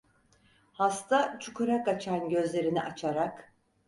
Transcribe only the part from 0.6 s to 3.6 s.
Hasta, çukura kaçan gözlerini açarak: